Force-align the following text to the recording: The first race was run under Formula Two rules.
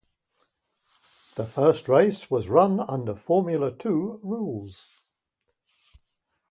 The 1.35 1.45
first 1.45 1.87
race 1.87 2.31
was 2.31 2.49
run 2.49 2.79
under 2.79 3.13
Formula 3.13 3.71
Two 3.71 4.19
rules. 4.23 4.99